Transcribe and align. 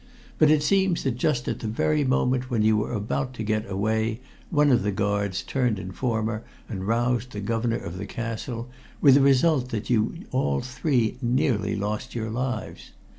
But 0.39 0.49
it 0.49 0.63
seems 0.63 1.03
that 1.03 1.11
just 1.15 1.47
at 1.47 1.59
the 1.59 1.67
very 1.67 2.03
moment 2.03 2.49
when 2.49 2.63
you 2.63 2.75
were 2.75 2.91
about 2.91 3.35
to 3.35 3.43
get 3.43 3.69
away 3.69 4.19
one 4.49 4.71
of 4.71 4.81
the 4.81 4.91
guards 4.91 5.43
turned 5.43 5.77
informer 5.77 6.43
and 6.67 6.87
roused 6.87 7.33
the 7.33 7.39
governor 7.39 7.77
of 7.77 7.99
the 7.99 8.07
castle, 8.07 8.67
with 8.99 9.13
the 9.13 9.21
result 9.21 9.69
that 9.69 9.91
you 9.91 10.23
all 10.31 10.59
three 10.61 11.19
nearly 11.21 11.75
lost 11.75 12.15
your 12.15 12.31
lives. 12.31 12.93